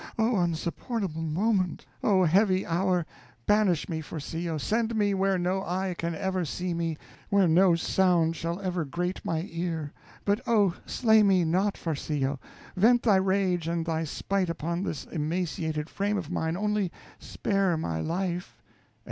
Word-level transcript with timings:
Oh, 0.17 0.37
unsupportable 0.39 1.21
moment! 1.21 1.85
Oh, 2.03 2.23
heavy 2.23 2.65
hour! 2.65 3.05
Banish 3.45 3.87
me, 3.87 4.01
Farcillo 4.01 4.59
send 4.59 4.95
me 4.95 5.13
where 5.13 5.37
no 5.37 5.61
eye 5.63 5.93
can 5.95 6.15
ever 6.15 6.43
see 6.43 6.73
me, 6.73 6.97
where 7.29 7.47
no 7.47 7.75
sound 7.75 8.35
shall 8.35 8.59
ever 8.61 8.83
great 8.83 9.23
my 9.23 9.47
ear; 9.51 9.93
but, 10.25 10.41
oh, 10.47 10.75
slay 10.87 11.21
me 11.21 11.45
not, 11.45 11.77
Farcillo; 11.77 12.39
vent 12.75 13.03
thy 13.03 13.17
rage 13.17 13.67
and 13.67 13.85
thy 13.85 14.03
spite 14.03 14.49
upon 14.49 14.81
this 14.81 15.05
emaciated 15.05 15.87
frame 15.87 16.17
of 16.17 16.31
mine, 16.31 16.57
only 16.57 16.91
spare 17.19 17.77
my 17.77 17.99
life. 17.99 18.57